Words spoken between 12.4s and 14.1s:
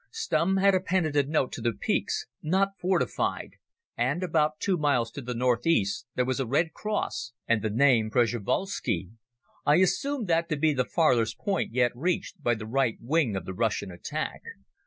by the right wing of the Russian